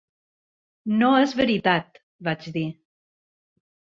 [1.01, 2.65] No és veritat, vaig dir.